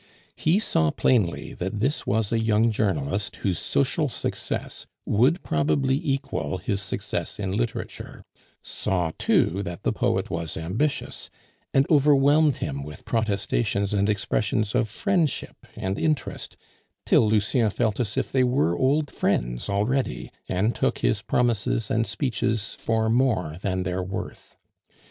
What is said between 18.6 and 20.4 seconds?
old friends already,